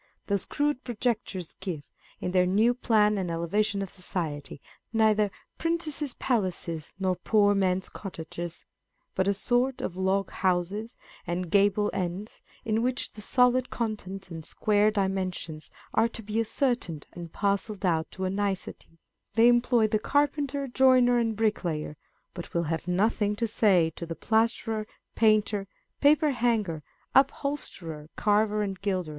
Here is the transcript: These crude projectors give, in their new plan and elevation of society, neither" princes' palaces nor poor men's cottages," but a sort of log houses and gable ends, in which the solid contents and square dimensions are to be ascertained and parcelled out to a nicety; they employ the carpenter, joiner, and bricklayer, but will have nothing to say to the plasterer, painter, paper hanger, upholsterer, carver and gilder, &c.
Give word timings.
These 0.25 0.45
crude 0.45 0.83
projectors 0.83 1.53
give, 1.59 1.87
in 2.19 2.31
their 2.31 2.47
new 2.47 2.73
plan 2.73 3.19
and 3.19 3.29
elevation 3.29 3.83
of 3.83 3.89
society, 3.91 4.59
neither" 4.91 5.29
princes' 5.59 6.15
palaces 6.15 6.91
nor 6.97 7.15
poor 7.17 7.53
men's 7.53 7.87
cottages," 7.87 8.65
but 9.13 9.27
a 9.27 9.33
sort 9.35 9.79
of 9.79 9.95
log 9.95 10.31
houses 10.31 10.95
and 11.27 11.51
gable 11.51 11.91
ends, 11.93 12.41
in 12.65 12.81
which 12.81 13.11
the 13.11 13.21
solid 13.21 13.69
contents 13.69 14.31
and 14.31 14.43
square 14.43 14.89
dimensions 14.89 15.69
are 15.93 16.07
to 16.09 16.23
be 16.23 16.39
ascertained 16.39 17.05
and 17.13 17.31
parcelled 17.31 17.85
out 17.85 18.09
to 18.09 18.25
a 18.25 18.29
nicety; 18.31 18.97
they 19.35 19.47
employ 19.47 19.87
the 19.87 19.99
carpenter, 19.99 20.67
joiner, 20.67 21.19
and 21.19 21.35
bricklayer, 21.35 21.95
but 22.33 22.55
will 22.55 22.63
have 22.63 22.87
nothing 22.87 23.35
to 23.35 23.45
say 23.45 23.91
to 23.95 24.07
the 24.07 24.15
plasterer, 24.15 24.87
painter, 25.13 25.67
paper 25.99 26.31
hanger, 26.31 26.81
upholsterer, 27.13 28.09
carver 28.15 28.63
and 28.63 28.81
gilder, 28.81 29.09
&c. 29.09 29.09